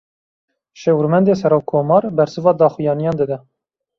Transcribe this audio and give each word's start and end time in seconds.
Şêwirmendê 0.83 1.33
serokkomar, 1.41 2.03
bersiva 2.19 2.51
daxuyaniyan 2.61 3.15
dide 3.23 3.37